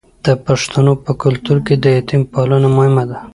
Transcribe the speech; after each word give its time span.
د 0.25 0.27
پښتنو 0.45 0.93
په 1.05 1.11
کلتور 1.23 1.57
کې 1.65 1.75
د 1.83 1.85
یتیم 1.97 2.21
پالنه 2.33 2.69
مهمه 2.77 3.03
ده. 3.09 3.17